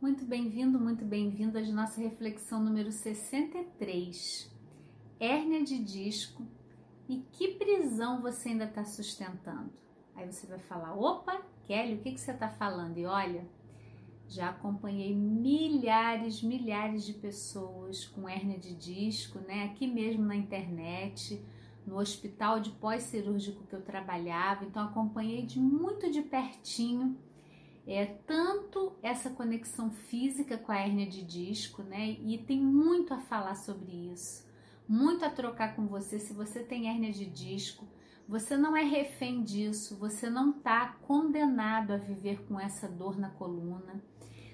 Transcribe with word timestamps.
Muito 0.00 0.24
bem-vindo, 0.24 0.80
muito 0.80 1.04
bem-vindo 1.04 1.58
à 1.58 1.60
nossa 1.60 2.00
reflexão 2.00 2.58
número 2.64 2.90
63. 2.90 4.50
Hérnia 5.20 5.62
de 5.62 5.78
disco 5.78 6.42
e 7.06 7.18
que 7.30 7.48
prisão 7.48 8.22
você 8.22 8.48
ainda 8.48 8.64
está 8.64 8.82
sustentando? 8.82 9.70
Aí 10.16 10.24
você 10.24 10.46
vai 10.46 10.58
falar: 10.58 10.94
opa, 10.94 11.42
Kelly, 11.64 11.96
o 11.96 11.98
que, 11.98 12.12
que 12.12 12.20
você 12.20 12.30
está 12.30 12.48
falando? 12.48 12.96
E 12.96 13.04
olha, 13.04 13.46
já 14.26 14.48
acompanhei 14.48 15.14
milhares, 15.14 16.42
milhares 16.42 17.04
de 17.04 17.12
pessoas 17.12 18.06
com 18.06 18.26
hérnia 18.26 18.58
de 18.58 18.74
disco, 18.74 19.38
né? 19.40 19.64
Aqui 19.64 19.86
mesmo 19.86 20.24
na 20.24 20.34
internet, 20.34 21.44
no 21.86 21.98
hospital 21.98 22.58
de 22.58 22.70
pós-cirúrgico 22.70 23.66
que 23.66 23.74
eu 23.74 23.82
trabalhava, 23.82 24.64
então 24.64 24.82
acompanhei 24.82 25.44
de 25.44 25.60
muito 25.60 26.10
de 26.10 26.22
pertinho 26.22 27.18
é 27.86 28.06
tanto 28.06 28.92
essa 29.02 29.30
conexão 29.30 29.90
física 29.90 30.56
com 30.58 30.70
a 30.70 30.78
hérnia 30.78 31.06
de 31.06 31.22
disco, 31.22 31.82
né? 31.82 32.16
E 32.22 32.38
tem 32.38 32.60
muito 32.60 33.12
a 33.14 33.20
falar 33.20 33.54
sobre 33.54 33.92
isso, 34.12 34.46
muito 34.88 35.24
a 35.24 35.30
trocar 35.30 35.74
com 35.74 35.86
você. 35.86 36.18
Se 36.18 36.32
você 36.32 36.60
tem 36.60 36.88
hérnia 36.88 37.12
de 37.12 37.26
disco, 37.26 37.86
você 38.28 38.56
não 38.56 38.76
é 38.76 38.84
refém 38.84 39.42
disso, 39.42 39.96
você 39.96 40.30
não 40.30 40.50
está 40.50 40.96
condenado 41.02 41.92
a 41.92 41.96
viver 41.96 42.44
com 42.46 42.60
essa 42.60 42.86
dor 42.86 43.18
na 43.18 43.30
coluna. 43.30 44.00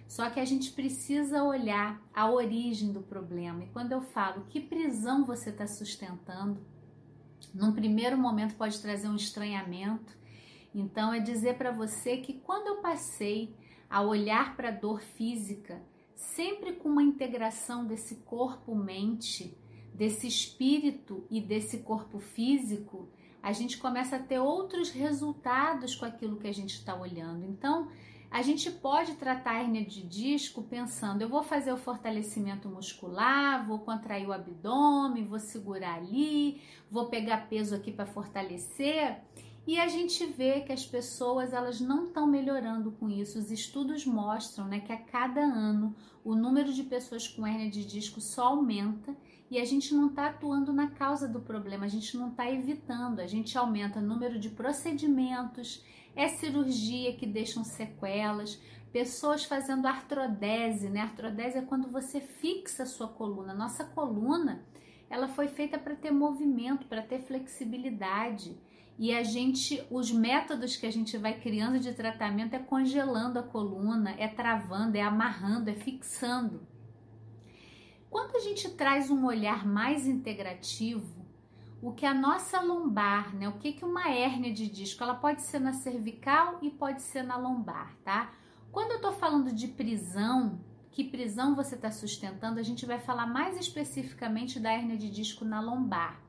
Só 0.09 0.31
que 0.31 0.41
a 0.41 0.45
gente 0.45 0.71
precisa 0.71 1.43
olhar 1.43 2.01
a 2.15 2.31
origem 2.31 2.93
do 2.93 3.03
problema. 3.03 3.65
E 3.65 3.69
quando 3.69 3.93
eu 3.93 4.01
falo 4.01 4.47
que 4.49 4.61
prisão 4.61 5.25
você 5.25 5.51
está 5.51 5.67
sustentando, 5.67 6.59
num 7.53 7.73
primeiro 7.73 8.17
momento 8.17 8.55
pode 8.55 8.81
trazer 8.81 9.09
um 9.09 9.17
estranhamento 9.17 10.17
então, 10.79 11.13
é 11.13 11.21
dizer 11.21 11.57
para 11.57 11.71
você 11.71 12.19
que 12.19 12.35
quando 12.35 12.67
eu 12.67 12.77
passei 12.83 13.57
a 13.89 14.03
olhar 14.03 14.57
para 14.57 14.69
a 14.69 14.73
dor 14.73 15.01
física, 15.01 15.83
sempre 16.15 16.75
com 16.75 16.91
uma 16.91 17.03
integração 17.03 17.87
desse 17.87 18.17
corpo-mente, 18.17 19.57
desse 19.95 20.27
espírito 20.27 21.27
e 21.31 21.41
desse 21.41 21.79
corpo 21.79 22.19
físico, 22.21 23.09
a 23.43 23.53
gente 23.53 23.79
começa 23.79 24.17
a 24.17 24.23
ter 24.23 24.39
outros 24.39 24.91
resultados 24.91 25.95
com 25.95 26.05
aquilo 26.05 26.37
que 26.37 26.49
a 26.49 26.53
gente 26.53 26.75
está 26.75 26.95
olhando. 26.95 27.47
Então, 27.47 27.89
a 28.31 28.43
gente 28.43 28.71
pode 28.71 29.15
tratar 29.15 29.53
a 29.53 29.63
hernia 29.63 29.85
de 29.85 30.03
disco 30.03 30.63
pensando: 30.63 31.23
eu 31.23 31.29
vou 31.29 31.43
fazer 31.43 31.73
o 31.73 31.77
fortalecimento 31.77 32.69
muscular, 32.69 33.67
vou 33.67 33.79
contrair 33.79 34.27
o 34.27 34.33
abdômen, 34.33 35.25
vou 35.25 35.39
segurar 35.39 35.95
ali, 35.95 36.61
vou 36.91 37.07
pegar 37.07 37.49
peso 37.49 37.75
aqui 37.75 37.93
para 37.93 38.05
fortalecer. 38.05 39.23
E 39.67 39.81
a 39.81 39.89
gente 39.89 40.25
vê 40.27 40.61
que 40.61 40.73
as 40.73 40.87
pessoas 40.87 41.53
elas 41.53 41.81
não 41.81 42.05
estão 42.05 42.27
melhorando 42.27 42.93
com 42.93 43.11
isso. 43.11 43.39
Os 43.39 43.51
estudos 43.51 44.07
mostram 44.07 44.67
né, 44.69 44.79
que 44.79 44.93
a 44.93 44.97
cada 44.97 45.41
ano 45.41 45.95
o 46.25 46.37
número 46.37 46.73
de 46.73 46.85
pessoas 46.85 47.27
com 47.27 47.47
hernia 47.47 47.71
de 47.71 47.85
disco 47.85 48.21
só 48.21 48.49
aumenta 48.49 49.17
e 49.51 49.59
a 49.59 49.65
gente 49.65 49.95
não 49.95 50.09
está 50.09 50.27
atuando 50.27 50.73
na 50.73 50.91
causa 50.91 51.29
do 51.29 51.41
problema, 51.41 51.85
a 51.85 51.89
gente 51.89 52.17
não 52.17 52.31
está 52.31 52.51
evitando, 52.51 53.21
a 53.21 53.27
gente 53.27 53.57
aumenta 53.57 54.01
o 54.01 54.03
número 54.03 54.39
de 54.39 54.51
procedimentos, 54.51 55.85
é 56.17 56.29
cirurgia 56.29 57.15
que 57.15 57.27
deixam 57.27 57.63
sequelas, 57.63 58.61
pessoas 58.93 59.45
fazendo 59.45 59.87
artrodese, 59.87 60.89
né? 60.89 61.01
Artrodese 61.01 61.59
é 61.59 61.63
quando 61.63 61.91
você 61.91 62.21
fixa 62.21 62.85
a 62.85 62.87
sua 62.87 63.09
coluna. 63.09 63.53
Nossa 63.53 63.85
coluna, 63.85 64.65
ela 65.11 65.29
foi 65.29 65.49
feita 65.49 65.79
para 65.79 65.95
ter 65.95 66.11
movimento, 66.11 66.87
para 66.87 67.03
ter 67.03 67.21
flexibilidade. 67.21 68.57
E 68.99 69.15
a 69.15 69.23
gente, 69.23 69.85
os 69.91 70.11
métodos 70.11 70.77
que 70.77 70.87
a 70.87 70.91
gente 70.91 71.19
vai 71.19 71.39
criando 71.39 71.79
de 71.79 71.93
tratamento 71.93 72.55
é 72.55 72.59
congelando 72.59 73.39
a 73.39 73.43
coluna, 73.43 74.15
é 74.19 74.27
travando, 74.27 74.97
é 74.97 75.03
amarrando, 75.03 75.69
é 75.69 75.75
fixando. 75.75 76.67
Quando 78.09 78.37
a 78.37 78.41
gente 78.41 78.71
traz 78.71 79.11
um 79.11 79.27
olhar 79.27 79.67
mais 79.67 80.07
integrativo, 80.07 81.27
o 81.83 81.93
que 81.93 82.07
a 82.07 82.15
nossa 82.15 82.61
lombar, 82.61 83.35
né? 83.37 83.49
O 83.49 83.59
que 83.59 83.75
que 83.75 83.85
uma 83.85 84.09
hérnia 84.09 84.53
de 84.53 84.67
disco, 84.67 85.03
ela 85.03 85.15
pode 85.15 85.43
ser 85.43 85.59
na 85.59 85.75
cervical 85.75 86.59
e 86.63 86.71
pode 86.71 87.03
ser 87.03 87.23
na 87.23 87.37
lombar, 87.37 87.95
tá? 88.03 88.33
Quando 88.73 88.93
eu 88.93 89.01
tô 89.01 89.13
falando 89.13 89.53
de 89.53 89.69
prisão, 89.69 90.59
que 90.91 91.05
prisão 91.05 91.55
você 91.55 91.75
está 91.75 91.91
sustentando, 91.91 92.59
a 92.59 92.63
gente 92.63 92.87
vai 92.87 92.99
falar 92.99 93.27
mais 93.27 93.59
especificamente 93.59 94.59
da 94.59 94.73
hérnia 94.73 94.97
de 94.97 95.11
disco 95.11 95.45
na 95.45 95.61
lombar. 95.61 96.26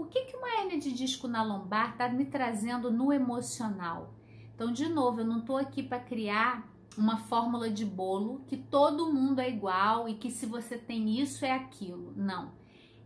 O 0.00 0.06
que, 0.06 0.22
que 0.22 0.34
uma 0.34 0.48
hernia 0.48 0.78
de 0.78 0.94
disco 0.94 1.28
na 1.28 1.42
lombar 1.42 1.90
está 1.90 2.08
me 2.08 2.24
trazendo 2.24 2.90
no 2.90 3.12
emocional? 3.12 4.14
Então, 4.54 4.72
de 4.72 4.88
novo, 4.88 5.20
eu 5.20 5.26
não 5.26 5.40
estou 5.40 5.58
aqui 5.58 5.82
para 5.82 6.00
criar 6.00 6.66
uma 6.96 7.18
fórmula 7.18 7.68
de 7.68 7.84
bolo 7.84 8.42
que 8.46 8.56
todo 8.56 9.12
mundo 9.12 9.42
é 9.42 9.50
igual 9.50 10.08
e 10.08 10.14
que 10.14 10.30
se 10.30 10.46
você 10.46 10.78
tem 10.78 11.20
isso 11.20 11.44
é 11.44 11.52
aquilo. 11.52 12.14
Não. 12.16 12.52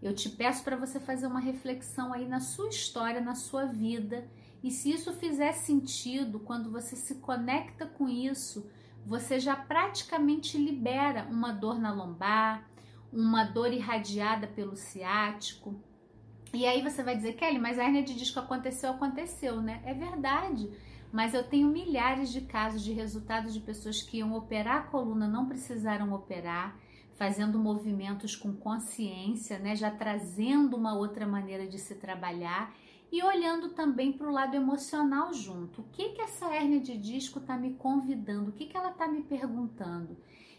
Eu 0.01 0.15
te 0.15 0.31
peço 0.31 0.63
para 0.63 0.77
você 0.77 1.01
fazer 1.01 1.27
uma 1.27 1.41
reflexão 1.41 2.13
aí 2.13 2.29
na 2.29 2.39
sua 2.39 2.69
história, 2.69 3.21
na 3.21 3.35
sua 3.35 3.65
vida. 3.67 4.31
E 4.63 4.71
se 4.71 4.93
isso 4.93 5.13
fizer 5.15 5.51
sentido, 5.51 6.39
quando 6.39 6.71
você 6.71 6.95
se 6.95 7.17
conecta 7.17 7.87
com 7.87 8.09
isso, 8.09 8.71
você 9.05 9.41
já 9.41 9.57
praticamente 9.57 10.57
libera 10.57 11.27
uma 11.29 11.51
dor 11.51 11.77
na 11.77 11.93
lombar, 11.93 12.71
uma 13.13 13.43
dor 13.43 13.73
irradiada 13.73 14.47
pelo 14.47 14.77
ciático, 14.77 15.75
e 16.55 16.67
aí 16.67 16.83
você 16.83 17.03
vai 17.03 17.17
dizer, 17.17 17.35
Kelly, 17.35 17.59
mas 17.59 17.79
a 17.79 17.85
hernia 17.85 18.03
de 18.03 18.15
disco 18.15 18.39
aconteceu, 18.39 18.91
aconteceu, 18.91 19.61
né? 19.61 19.83
É 19.85 19.93
verdade. 19.93 20.71
Mas 21.13 21.33
eu 21.33 21.45
tenho 21.45 21.69
milhares 21.69 22.33
de 22.33 22.41
casos 22.41 22.83
de 22.83 22.93
resultados 22.93 23.55
de 23.55 23.61
pessoas 23.61 24.03
que 24.03 24.19
iam 24.19 24.35
operar 24.35 24.79
a 24.79 24.83
coluna, 24.83 25.29
não 25.29 25.47
precisaram 25.47 26.13
operar, 26.13 26.77
fazendo 27.15 27.59
movimentos 27.59 28.35
com 28.35 28.53
consciência, 28.53 29.59
né? 29.59 29.77
Já 29.77 29.91
trazendo 29.91 30.77
uma 30.77 30.97
outra 30.97 31.27
maneira 31.27 31.67
de 31.67 31.79
se 31.79 31.95
trabalhar 31.95 32.75
e 33.13 33.23
olhando 33.23 33.69
também 33.69 34.13
para 34.13 34.29
o 34.29 34.33
lado 34.33 34.57
emocional 34.57 35.33
junto. 35.33 35.83
O 35.83 35.85
que 35.93 36.11
que 36.11 36.21
essa 36.21 36.53
hernia 36.53 36.81
de 36.81 36.97
disco 36.99 37.39
está 37.39 37.57
me 37.57 37.75
convidando? 37.75 38.51
O 38.51 38.53
que 38.53 38.67
que 38.67 38.77
ela 38.77 38.91
está 38.91 39.07
me 39.07 39.23
perguntando? 39.23 40.17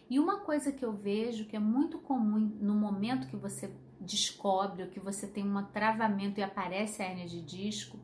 E 0.10 0.20
uma 0.20 0.40
coisa 0.40 0.72
que 0.72 0.86
eu 0.86 0.94
vejo 0.94 1.46
que 1.46 1.56
é 1.56 1.60
muito 1.60 1.98
comum 1.98 2.40
no 2.40 2.76
momento 2.76 3.28
que 3.28 3.36
você 3.36 3.72
descobre 4.00 4.84
ou 4.84 4.90
que 4.90 5.00
você 5.00 5.28
tem 5.28 5.44
um 5.44 5.64
travamento 5.66 6.40
e 6.40 6.44
aparece 6.44 7.02
a 7.02 7.10
hernia 7.10 7.28
de 7.28 7.42
disco, 7.42 8.00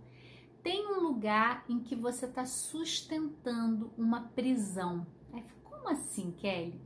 tem 0.64 0.88
um 0.88 1.02
lugar 1.02 1.64
em 1.70 1.80
que 1.80 1.96
você 1.96 2.26
está 2.26 2.46
sustentando 2.46 3.92
uma 3.98 4.22
prisão. 4.22 5.06
como 5.64 5.90
assim, 5.90 6.32
Kelly? 6.32 6.80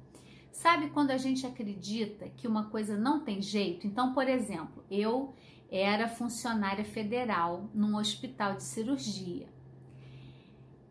Sabe 0.51 0.89
quando 0.89 1.11
a 1.11 1.17
gente 1.17 1.45
acredita 1.45 2.29
que 2.29 2.47
uma 2.47 2.69
coisa 2.69 2.97
não 2.97 3.19
tem 3.19 3.41
jeito? 3.41 3.85
Então, 3.85 4.13
por 4.13 4.27
exemplo, 4.27 4.85
eu 4.89 5.33
era 5.69 6.07
funcionária 6.07 6.85
federal 6.85 7.69
num 7.73 7.97
hospital 7.97 8.55
de 8.55 8.63
cirurgia. 8.63 9.49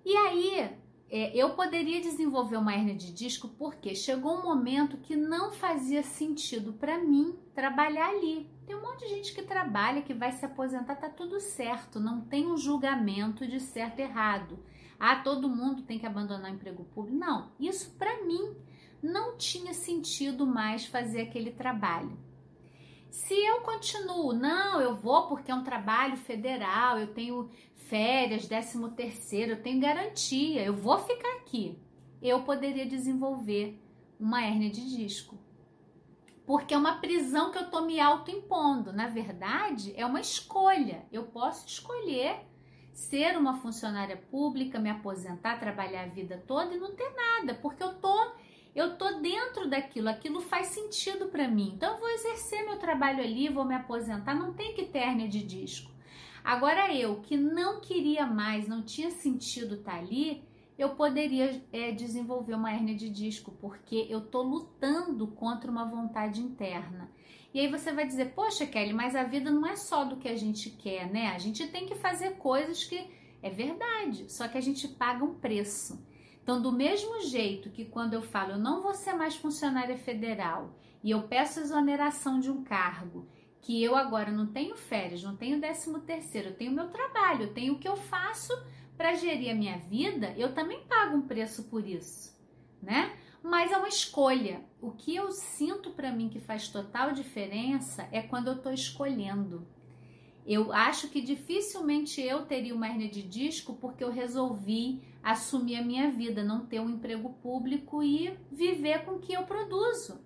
E 0.04 0.14
aí 0.14 0.76
é, 1.10 1.36
eu 1.36 1.50
poderia 1.50 2.00
desenvolver 2.00 2.56
uma 2.56 2.74
hernia 2.74 2.94
de 2.94 3.12
disco 3.12 3.48
porque 3.48 3.94
chegou 3.94 4.38
um 4.38 4.42
momento 4.42 4.96
que 4.96 5.14
não 5.14 5.52
fazia 5.52 6.02
sentido 6.02 6.72
para 6.72 6.98
mim 6.98 7.38
trabalhar 7.54 8.08
ali. 8.08 8.50
Tem 8.66 8.74
um 8.74 8.82
monte 8.82 9.00
de 9.00 9.10
gente 9.10 9.34
que 9.34 9.42
trabalha, 9.42 10.02
que 10.02 10.14
vai 10.14 10.32
se 10.32 10.44
aposentar, 10.44 10.96
tá 10.96 11.08
tudo 11.08 11.38
certo, 11.38 12.00
não 12.00 12.22
tem 12.22 12.46
um 12.46 12.56
julgamento 12.56 13.46
de 13.46 13.60
certo 13.60 13.98
e 13.98 14.02
errado. 14.02 14.58
Ah, 14.98 15.16
todo 15.16 15.48
mundo 15.48 15.82
tem 15.82 15.98
que 15.98 16.06
abandonar 16.06 16.50
o 16.50 16.54
emprego 16.54 16.84
público. 16.84 17.18
Não, 17.18 17.52
isso 17.60 17.90
para 17.98 18.24
mim 18.24 18.56
não 19.02 19.36
tinha 19.36 19.74
sentido 19.74 20.46
mais 20.46 20.86
fazer 20.86 21.20
aquele 21.20 21.50
trabalho. 21.50 22.16
Se 23.14 23.32
eu 23.32 23.60
continuo, 23.60 24.32
não, 24.32 24.80
eu 24.80 24.96
vou 24.96 25.28
porque 25.28 25.48
é 25.48 25.54
um 25.54 25.62
trabalho 25.62 26.16
federal, 26.16 26.98
eu 26.98 27.14
tenho 27.14 27.48
férias, 27.86 28.48
décimo 28.48 28.88
terceiro, 28.88 29.52
eu 29.52 29.62
tenho 29.62 29.80
garantia, 29.80 30.64
eu 30.64 30.74
vou 30.74 30.98
ficar 30.98 31.36
aqui. 31.36 31.78
Eu 32.20 32.42
poderia 32.42 32.84
desenvolver 32.84 33.80
uma 34.18 34.44
hérnia 34.44 34.68
de 34.68 34.96
disco. 34.96 35.38
Porque 36.44 36.74
é 36.74 36.76
uma 36.76 36.98
prisão 36.98 37.52
que 37.52 37.58
eu 37.58 37.66
estou 37.66 37.86
me 37.86 38.00
autoimpondo. 38.00 38.92
Na 38.92 39.06
verdade, 39.06 39.94
é 39.96 40.04
uma 40.04 40.20
escolha. 40.20 41.06
Eu 41.12 41.22
posso 41.22 41.68
escolher 41.68 42.40
ser 42.92 43.38
uma 43.38 43.58
funcionária 43.58 44.16
pública, 44.28 44.80
me 44.80 44.90
aposentar, 44.90 45.60
trabalhar 45.60 46.02
a 46.02 46.08
vida 46.08 46.42
toda 46.48 46.74
e 46.74 46.80
não 46.80 46.96
ter 46.96 47.14
nada, 47.14 47.54
porque 47.54 47.82
eu 47.84 47.94
tô 47.94 48.32
eu 48.74 48.96
tô 48.96 49.20
dentro 49.20 49.68
daquilo, 49.68 50.08
aquilo 50.08 50.40
faz 50.40 50.68
sentido 50.68 51.26
para 51.26 51.46
mim. 51.46 51.72
Então 51.74 51.94
eu 51.94 52.00
vou 52.00 52.08
exercer 52.10 52.64
meu 52.64 52.78
trabalho 52.78 53.22
ali, 53.22 53.48
vou 53.48 53.64
me 53.64 53.74
aposentar, 53.74 54.34
não 54.34 54.52
tem 54.52 54.74
que 54.74 54.90
hérnia 54.96 55.28
de 55.28 55.42
disco. 55.42 55.92
Agora 56.42 56.94
eu 56.94 57.20
que 57.20 57.36
não 57.36 57.80
queria 57.80 58.26
mais, 58.26 58.68
não 58.68 58.82
tinha 58.82 59.10
sentido 59.10 59.76
estar 59.76 59.92
tá 59.92 59.98
ali, 59.98 60.44
eu 60.76 60.90
poderia 60.90 61.62
é, 61.72 61.92
desenvolver 61.92 62.54
uma 62.54 62.72
hérnia 62.72 62.94
de 62.94 63.08
disco, 63.08 63.52
porque 63.60 64.06
eu 64.10 64.20
tô 64.20 64.42
lutando 64.42 65.26
contra 65.28 65.70
uma 65.70 65.84
vontade 65.84 66.40
interna. 66.40 67.10
E 67.52 67.60
aí 67.60 67.68
você 67.68 67.92
vai 67.92 68.04
dizer, 68.04 68.32
poxa, 68.34 68.66
Kelly, 68.66 68.92
mas 68.92 69.14
a 69.14 69.22
vida 69.22 69.50
não 69.50 69.64
é 69.64 69.76
só 69.76 70.04
do 70.04 70.16
que 70.16 70.28
a 70.28 70.36
gente 70.36 70.70
quer, 70.70 71.08
né? 71.08 71.28
A 71.28 71.38
gente 71.38 71.64
tem 71.68 71.86
que 71.86 71.94
fazer 71.94 72.32
coisas 72.32 72.82
que 72.82 73.08
é 73.40 73.48
verdade, 73.48 74.30
só 74.32 74.48
que 74.48 74.58
a 74.58 74.60
gente 74.60 74.88
paga 74.88 75.24
um 75.24 75.34
preço. 75.34 76.04
Então, 76.44 76.60
do 76.60 76.70
mesmo 76.70 77.22
jeito 77.22 77.70
que 77.70 77.86
quando 77.86 78.12
eu 78.12 78.20
falo 78.20 78.52
eu 78.52 78.58
não 78.58 78.82
vou 78.82 78.92
ser 78.92 79.14
mais 79.14 79.34
funcionária 79.34 79.96
federal 79.96 80.78
e 81.02 81.10
eu 81.10 81.22
peço 81.22 81.58
exoneração 81.58 82.38
de 82.38 82.50
um 82.50 82.62
cargo, 82.62 83.26
que 83.62 83.82
eu 83.82 83.96
agora 83.96 84.30
não 84.30 84.48
tenho 84.48 84.76
férias, 84.76 85.22
não 85.22 85.34
tenho 85.34 85.58
décimo 85.58 86.00
terceiro, 86.00 86.50
eu 86.50 86.54
tenho 86.54 86.70
meu 86.70 86.90
trabalho, 86.90 87.44
eu 87.44 87.54
tenho 87.54 87.72
o 87.72 87.78
que 87.78 87.88
eu 87.88 87.96
faço 87.96 88.52
para 88.94 89.14
gerir 89.14 89.52
a 89.52 89.54
minha 89.54 89.78
vida, 89.78 90.34
eu 90.36 90.52
também 90.52 90.84
pago 90.86 91.16
um 91.16 91.26
preço 91.26 91.64
por 91.64 91.88
isso, 91.88 92.38
né? 92.82 93.16
Mas 93.42 93.72
é 93.72 93.78
uma 93.78 93.88
escolha. 93.88 94.62
O 94.82 94.90
que 94.90 95.16
eu 95.16 95.32
sinto 95.32 95.92
para 95.92 96.12
mim 96.12 96.28
que 96.28 96.40
faz 96.40 96.68
total 96.68 97.12
diferença 97.12 98.06
é 98.12 98.20
quando 98.20 98.48
eu 98.48 98.56
estou 98.56 98.72
escolhendo. 98.72 99.66
Eu 100.46 100.72
acho 100.72 101.08
que 101.08 101.22
dificilmente 101.22 102.20
eu 102.20 102.44
teria 102.44 102.74
uma 102.74 102.86
hernia 102.86 103.08
de 103.08 103.22
disco 103.22 103.74
porque 103.80 104.04
eu 104.04 104.10
resolvi 104.10 105.02
assumir 105.22 105.76
a 105.76 105.82
minha 105.82 106.10
vida, 106.10 106.44
não 106.44 106.66
ter 106.66 106.80
um 106.80 106.90
emprego 106.90 107.30
público 107.42 108.02
e 108.02 108.36
viver 108.52 109.04
com 109.04 109.12
o 109.12 109.20
que 109.20 109.32
eu 109.32 109.44
produzo. 109.44 110.22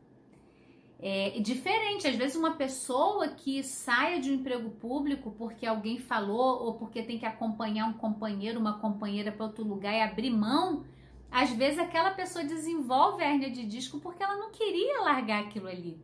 É 1.01 1.39
diferente, 1.39 2.09
às 2.09 2.17
vezes 2.17 2.37
uma 2.37 2.57
pessoa 2.57 3.29
que 3.29 3.63
saia 3.63 4.21
de 4.21 4.33
um 4.33 4.35
emprego 4.35 4.71
público 4.71 5.33
porque 5.39 5.65
alguém 5.65 5.99
falou 5.99 6.65
ou 6.65 6.75
porque 6.75 7.05
tem 7.05 7.17
que 7.17 7.27
acompanhar 7.27 7.87
um 7.87 7.93
companheiro, 7.93 8.59
uma 8.59 8.81
companheira 8.81 9.31
para 9.31 9.47
outro 9.47 9.65
lugar 9.65 9.95
e 9.95 10.01
abrir 10.01 10.31
mão, 10.31 10.85
às 11.31 11.51
vezes 11.51 11.79
aquela 11.79 12.11
pessoa 12.11 12.45
desenvolve 12.45 13.23
a 13.23 13.31
hernia 13.31 13.51
de 13.51 13.65
disco 13.65 14.01
porque 14.01 14.25
ela 14.25 14.37
não 14.37 14.51
queria 14.51 15.03
largar 15.03 15.45
aquilo 15.45 15.69
ali. 15.69 16.03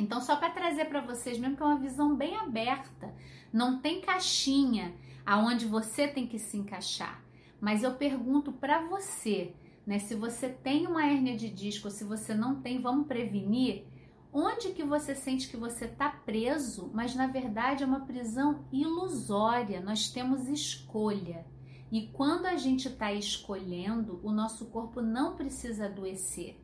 Então, 0.00 0.20
só 0.20 0.36
para 0.36 0.50
trazer 0.50 0.86
para 0.86 1.02
vocês 1.02 1.38
mesmo 1.38 1.56
que 1.56 1.62
é 1.62 1.66
uma 1.66 1.78
visão 1.78 2.16
bem 2.16 2.34
aberta, 2.36 3.14
não 3.52 3.80
tem 3.80 4.00
caixinha 4.00 4.94
aonde 5.26 5.66
você 5.66 6.08
tem 6.08 6.26
que 6.26 6.38
se 6.38 6.56
encaixar. 6.56 7.22
Mas 7.60 7.82
eu 7.82 7.94
pergunto 7.94 8.50
para 8.50 8.80
você, 8.86 9.54
né, 9.86 9.98
se 9.98 10.14
você 10.14 10.48
tem 10.48 10.86
uma 10.86 11.04
hérnia 11.04 11.36
de 11.36 11.50
disco, 11.50 11.90
se 11.90 12.02
você 12.04 12.34
não 12.34 12.62
tem, 12.62 12.80
vamos 12.80 13.06
prevenir. 13.06 13.84
Onde 14.32 14.70
que 14.70 14.82
você 14.82 15.14
sente 15.14 15.48
que 15.48 15.56
você 15.56 15.84
está 15.84 16.08
preso, 16.08 16.90
mas 16.94 17.14
na 17.14 17.26
verdade 17.26 17.82
é 17.82 17.86
uma 17.86 18.06
prisão 18.06 18.64
ilusória. 18.72 19.82
Nós 19.82 20.08
temos 20.08 20.48
escolha. 20.48 21.44
E 21.92 22.06
quando 22.06 22.46
a 22.46 22.56
gente 22.56 22.88
está 22.88 23.12
escolhendo, 23.12 24.20
o 24.22 24.32
nosso 24.32 24.66
corpo 24.66 25.02
não 25.02 25.36
precisa 25.36 25.86
adoecer. 25.86 26.56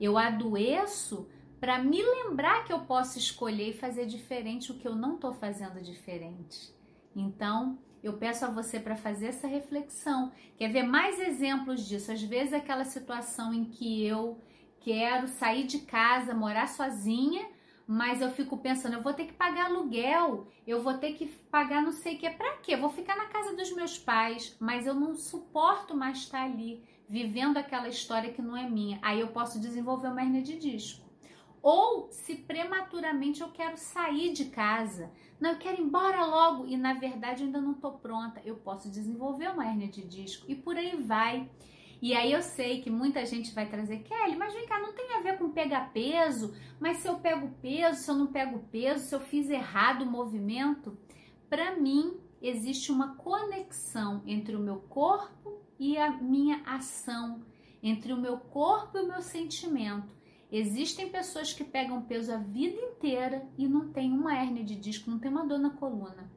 Eu 0.00 0.16
adoeço 0.16 1.28
para 1.60 1.78
me 1.78 2.02
lembrar 2.02 2.64
que 2.64 2.72
eu 2.72 2.80
posso 2.80 3.18
escolher 3.18 3.70
e 3.70 3.78
fazer 3.78 4.06
diferente 4.06 4.72
o 4.72 4.78
que 4.78 4.88
eu 4.88 4.96
não 4.96 5.16
estou 5.16 5.34
fazendo 5.34 5.82
diferente. 5.82 6.74
Então, 7.14 7.78
eu 8.02 8.14
peço 8.14 8.46
a 8.46 8.48
você 8.48 8.80
para 8.80 8.96
fazer 8.96 9.26
essa 9.26 9.46
reflexão. 9.46 10.32
Quer 10.56 10.68
ver 10.68 10.84
mais 10.84 11.20
exemplos 11.20 11.86
disso? 11.86 12.10
Às 12.10 12.22
vezes, 12.22 12.54
aquela 12.54 12.84
situação 12.86 13.52
em 13.52 13.66
que 13.66 14.06
eu 14.06 14.40
quero 14.80 15.28
sair 15.28 15.66
de 15.66 15.80
casa, 15.80 16.32
morar 16.32 16.66
sozinha, 16.66 17.46
mas 17.86 18.22
eu 18.22 18.30
fico 18.30 18.56
pensando, 18.56 18.94
eu 18.94 19.02
vou 19.02 19.12
ter 19.12 19.26
que 19.26 19.32
pagar 19.34 19.66
aluguel, 19.66 20.46
eu 20.66 20.80
vou 20.82 20.94
ter 20.94 21.12
que 21.12 21.26
pagar 21.26 21.82
não 21.82 21.92
sei 21.92 22.14
o 22.14 22.18
que, 22.18 22.30
para 22.30 22.56
quê? 22.58 22.74
Vou 22.76 22.88
ficar 22.88 23.16
na 23.16 23.26
casa 23.26 23.54
dos 23.54 23.74
meus 23.74 23.98
pais, 23.98 24.56
mas 24.58 24.86
eu 24.86 24.94
não 24.94 25.14
suporto 25.14 25.94
mais 25.94 26.18
estar 26.18 26.44
ali, 26.44 26.82
vivendo 27.06 27.58
aquela 27.58 27.88
história 27.88 28.32
que 28.32 28.40
não 28.40 28.56
é 28.56 28.66
minha. 28.66 28.98
Aí 29.02 29.20
eu 29.20 29.28
posso 29.28 29.60
desenvolver 29.60 30.08
uma 30.08 30.22
hernia 30.22 30.40
de 30.40 30.56
disco. 30.56 31.09
Ou 31.62 32.10
se 32.10 32.36
prematuramente 32.36 33.42
eu 33.42 33.50
quero 33.50 33.76
sair 33.76 34.32
de 34.32 34.46
casa, 34.46 35.10
não, 35.40 35.50
eu 35.50 35.58
quero 35.58 35.80
ir 35.80 35.84
embora 35.84 36.24
logo. 36.24 36.66
E 36.66 36.76
na 36.76 36.94
verdade 36.94 37.44
ainda 37.44 37.60
não 37.60 37.72
estou 37.72 37.92
pronta, 37.92 38.40
eu 38.44 38.56
posso 38.56 38.90
desenvolver 38.90 39.48
uma 39.50 39.66
hernia 39.66 39.88
de 39.88 40.02
disco. 40.02 40.44
E 40.48 40.54
por 40.54 40.76
aí 40.76 40.96
vai. 40.96 41.50
E 42.02 42.14
aí 42.14 42.32
eu 42.32 42.42
sei 42.42 42.80
que 42.80 42.88
muita 42.88 43.26
gente 43.26 43.54
vai 43.54 43.68
trazer, 43.68 43.98
Kelly, 43.98 44.36
mas 44.36 44.54
vem 44.54 44.66
cá, 44.66 44.80
não 44.80 44.94
tem 44.94 45.12
a 45.12 45.20
ver 45.20 45.36
com 45.38 45.50
pegar 45.50 45.92
peso, 45.92 46.54
mas 46.78 46.98
se 46.98 47.08
eu 47.08 47.18
pego 47.18 47.50
peso, 47.60 48.00
se 48.00 48.10
eu 48.10 48.14
não 48.14 48.28
pego 48.28 48.58
peso, 48.70 49.04
se 49.04 49.14
eu 49.14 49.20
fiz 49.20 49.50
errado 49.50 50.02
o 50.02 50.10
movimento, 50.10 50.96
para 51.50 51.76
mim 51.76 52.18
existe 52.40 52.90
uma 52.90 53.16
conexão 53.16 54.22
entre 54.26 54.56
o 54.56 54.60
meu 54.60 54.76
corpo 54.76 55.60
e 55.78 55.98
a 55.98 56.10
minha 56.10 56.62
ação, 56.64 57.42
entre 57.82 58.14
o 58.14 58.16
meu 58.16 58.38
corpo 58.38 58.96
e 58.96 59.02
o 59.02 59.08
meu 59.08 59.20
sentimento. 59.20 60.19
Existem 60.52 61.08
pessoas 61.08 61.52
que 61.52 61.62
pegam 61.62 62.02
peso 62.02 62.32
a 62.32 62.36
vida 62.36 62.80
inteira 62.80 63.46
e 63.56 63.68
não 63.68 63.92
tem 63.92 64.12
uma 64.12 64.36
hérnia 64.36 64.64
de 64.64 64.74
disco, 64.74 65.08
não 65.08 65.18
tem 65.18 65.30
uma 65.30 65.46
dor 65.46 65.60
na 65.60 65.70
coluna. 65.70 66.28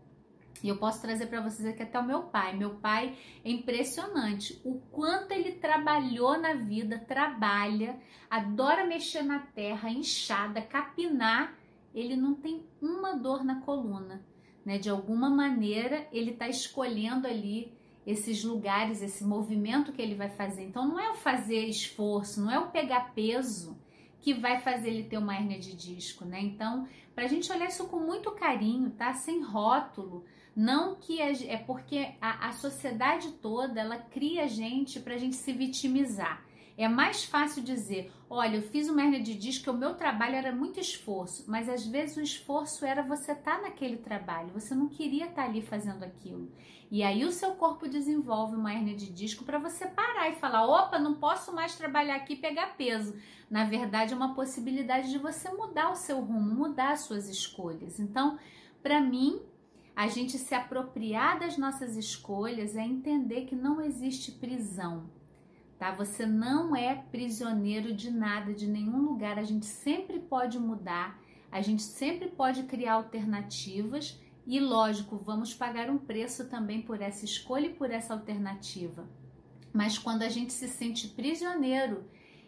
E 0.61 0.69
eu 0.69 0.77
posso 0.77 1.01
trazer 1.01 1.25
para 1.25 1.41
vocês 1.41 1.67
aqui 1.67 1.81
até 1.81 1.99
o 1.99 2.05
meu 2.05 2.23
pai. 2.23 2.55
Meu 2.55 2.75
pai 2.75 3.17
é 3.43 3.51
impressionante 3.51 4.61
o 4.63 4.75
quanto 4.91 5.31
ele 5.31 5.53
trabalhou 5.53 6.39
na 6.39 6.53
vida, 6.53 6.97
trabalha, 6.99 7.99
adora 8.29 8.85
mexer 8.85 9.23
na 9.23 9.39
terra, 9.39 9.89
inchada, 9.89 10.61
capinar. 10.61 11.57
Ele 11.93 12.15
não 12.15 12.35
tem 12.35 12.63
uma 12.81 13.13
dor 13.13 13.43
na 13.43 13.61
coluna, 13.61 14.23
né? 14.63 14.77
De 14.77 14.89
alguma 14.89 15.29
maneira 15.29 16.07
ele 16.13 16.31
está 16.31 16.47
escolhendo 16.47 17.27
ali 17.27 17.73
esses 18.05 18.43
lugares, 18.43 19.01
esse 19.01 19.23
movimento 19.23 19.91
que 19.91 20.01
ele 20.01 20.15
vai 20.15 20.29
fazer. 20.29 20.63
Então 20.63 20.87
não 20.87 20.99
é 20.99 21.11
o 21.11 21.15
fazer 21.15 21.65
esforço, 21.65 22.41
não 22.41 22.51
é 22.51 22.59
o 22.59 22.69
pegar 22.69 23.13
peso 23.13 23.77
que 24.23 24.33
vai 24.33 24.61
fazer 24.61 24.89
ele 24.89 25.03
ter 25.03 25.17
uma 25.17 25.35
hérnia 25.35 25.59
de 25.59 25.75
disco, 25.75 26.23
né? 26.23 26.39
Então, 26.39 26.87
para 27.13 27.25
a 27.25 27.27
gente 27.27 27.51
olhar 27.51 27.67
isso 27.67 27.85
com 27.87 27.99
muito 27.99 28.31
carinho, 28.31 28.89
tá? 28.91 29.13
Sem 29.13 29.43
rótulo. 29.43 30.23
Não 30.55 30.95
que 30.95 31.21
a, 31.21 31.29
é 31.29 31.57
porque 31.57 32.13
a, 32.21 32.47
a 32.47 32.51
sociedade 32.53 33.33
toda 33.33 33.81
ela 33.81 33.97
cria 33.97 34.45
a 34.45 34.47
gente 34.47 35.01
para 35.01 35.15
a 35.15 35.17
gente 35.17 35.35
se 35.35 35.51
vitimizar. 35.51 36.41
É 36.75 36.87
mais 36.87 37.23
fácil 37.23 37.61
dizer, 37.61 38.11
olha, 38.27 38.57
eu 38.57 38.63
fiz 38.63 38.89
uma 38.89 39.03
hernia 39.03 39.21
de 39.21 39.35
disco, 39.35 39.69
o 39.69 39.77
meu 39.77 39.93
trabalho 39.93 40.35
era 40.35 40.51
muito 40.51 40.79
esforço, 40.79 41.45
mas 41.47 41.69
às 41.69 41.85
vezes 41.85 42.17
o 42.17 42.21
esforço 42.21 42.83
era 42.83 43.03
você 43.03 43.33
estar 43.33 43.57
tá 43.57 43.61
naquele 43.61 43.97
trabalho, 43.97 44.53
você 44.53 44.73
não 44.73 44.87
queria 44.87 45.25
estar 45.25 45.43
tá 45.43 45.47
ali 45.47 45.61
fazendo 45.61 46.03
aquilo. 46.03 46.51
E 46.89 47.03
aí 47.03 47.23
o 47.25 47.31
seu 47.31 47.51
corpo 47.51 47.87
desenvolve 47.87 48.55
uma 48.55 48.73
hernia 48.73 48.95
de 48.95 49.11
disco 49.11 49.43
para 49.43 49.59
você 49.59 49.85
parar 49.87 50.29
e 50.29 50.35
falar, 50.35 50.65
opa, 50.65 50.97
não 50.97 51.13
posso 51.15 51.53
mais 51.53 51.75
trabalhar 51.75 52.15
aqui 52.15 52.33
e 52.33 52.37
pegar 52.37 52.75
peso. 52.75 53.15
Na 53.49 53.65
verdade, 53.65 54.13
é 54.13 54.15
uma 54.15 54.33
possibilidade 54.33 55.11
de 55.11 55.19
você 55.19 55.49
mudar 55.49 55.91
o 55.91 55.95
seu 55.95 56.19
rumo, 56.21 56.55
mudar 56.55 56.91
as 56.93 57.01
suas 57.01 57.29
escolhas. 57.29 57.99
Então, 57.99 58.39
para 58.81 58.99
mim, 58.99 59.39
a 59.95 60.07
gente 60.07 60.39
se 60.39 60.55
apropriar 60.55 61.39
das 61.39 61.55
nossas 61.55 61.95
escolhas 61.95 62.75
é 62.75 62.81
entender 62.81 63.45
que 63.45 63.55
não 63.55 63.79
existe 63.79 64.31
prisão 64.31 65.09
tá? 65.83 65.91
Você 65.91 66.25
não 66.25 66.73
é 66.73 66.95
prisioneiro 66.95 67.93
de 67.93 68.09
nada, 68.09 68.53
de 68.53 68.65
nenhum 68.65 69.01
lugar. 69.01 69.37
A 69.37 69.43
gente 69.43 69.65
sempre 69.65 70.17
pode 70.17 70.57
mudar, 70.57 71.21
a 71.51 71.59
gente 71.61 71.83
sempre 71.83 72.29
pode 72.29 72.63
criar 72.63 72.93
alternativas 72.93 74.17
e, 74.47 74.61
lógico, 74.61 75.17
vamos 75.17 75.53
pagar 75.53 75.89
um 75.89 75.97
preço 75.97 76.47
também 76.47 76.81
por 76.81 77.01
essa 77.01 77.25
escolha 77.25 77.65
e 77.65 77.73
por 77.73 77.91
essa 77.91 78.13
alternativa. 78.13 79.05
Mas 79.73 79.97
quando 79.97 80.23
a 80.23 80.29
gente 80.29 80.53
se 80.53 80.69
sente 80.69 81.09
prisioneiro 81.09 82.05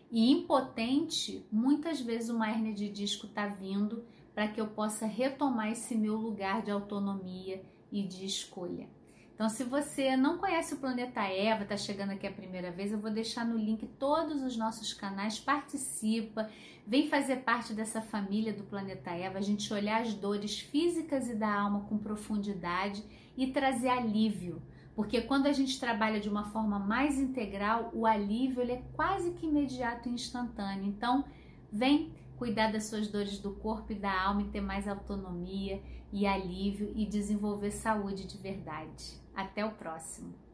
e 0.10 0.32
impotente, 0.32 1.46
muitas 1.51 2.00
vezes 2.00 2.30
uma 2.30 2.50
hernia 2.50 2.74
de 2.74 2.88
disco 2.88 3.27
está 3.27 3.48
vindo 3.48 4.06
para 4.34 4.48
que 4.48 4.62
eu 4.62 4.68
possa 4.68 5.06
retomar 5.06 5.72
esse 5.72 5.94
meu 5.94 6.15
lugar 6.15 6.62
de 6.62 6.72
autonomia 6.72 7.62
e 7.92 8.01
de 8.01 8.25
escolha. 8.25 8.88
Então, 9.36 9.50
se 9.50 9.65
você 9.65 10.15
não 10.15 10.38
conhece 10.38 10.74
o 10.74 10.77
Planeta 10.77 11.22
Eva, 11.22 11.63
está 11.63 11.75
chegando 11.75 12.12
aqui 12.12 12.25
a 12.25 12.32
primeira 12.32 12.72
vez, 12.72 12.94
eu 12.94 12.98
vou 12.98 13.12
deixar 13.12 13.46
no 13.46 13.58
link 13.58 13.86
todos 14.00 14.42
os 14.42 14.56
nossos 14.56 14.94
canais, 14.94 15.38
participa, 15.38 16.50
vem 16.88 17.10
fazer 17.10 17.38
parte 17.44 17.74
dessa 17.74 18.01
família 18.01 18.54
do 18.54 18.63
Planeta 18.63 19.12
Eva, 19.12 19.38
a 19.38 19.42
gente 19.42 19.74
olhar 19.74 20.01
as 20.01 20.13
dores 20.13 20.60
físicas 20.60 21.30
e 21.30 21.36
da 21.36 21.54
alma 21.54 21.82
com 21.82 21.98
profundidade 21.98 23.04
e 23.36 23.48
trazer 23.48 23.89
alívio. 23.89 24.62
Porque 24.96 25.20
quando 25.20 25.48
a 25.48 25.51
gente 25.51 25.77
trabalha 25.77 26.22
de 26.22 26.30
uma 26.30 26.46
forma 26.46 26.80
mais 26.80 27.20
integral, 27.20 27.92
o 27.94 28.06
alívio 28.06 28.62
ele 28.62 28.72
é 28.72 28.84
quase 28.94 29.32
que 29.32 29.48
imediato 29.48 30.08
e 30.08 30.13
instantâneo. 30.13 30.86
Então, 30.86 31.25
vem 31.70 32.13
cuidar 32.38 32.72
das 32.72 32.86
suas 32.86 33.08
dores 33.08 33.39
do 33.39 33.51
corpo 33.51 33.92
e 33.92 33.96
da 33.96 34.22
alma 34.22 34.42
e 34.42 34.50
ter 34.50 34.62
mais 34.62 34.88
autonomia 34.88 35.82
e 36.12 36.25
alívio 36.25 36.92
e 36.96 37.06
desenvolver 37.06 37.72
saúde 37.72 38.25
de 38.25 38.38
verdade. 38.38 39.20
Até 39.36 39.65
o 39.65 39.72
próximo! 39.72 40.45